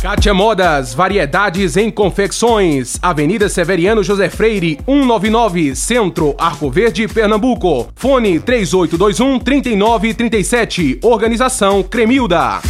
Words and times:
Kátia 0.00 0.32
Modas, 0.32 0.94
variedades 0.94 1.76
em 1.76 1.90
confecções. 1.90 2.98
Avenida 3.02 3.50
Severiano 3.50 4.02
José 4.02 4.30
Freire, 4.30 4.78
199, 4.86 5.76
Centro, 5.76 6.34
Arco 6.38 6.70
Verde, 6.70 7.06
Pernambuco. 7.06 7.86
Fone 7.94 8.40
3821 8.40 9.38
3937. 9.38 11.00
Organização 11.02 11.82
Cremilda. 11.82 12.62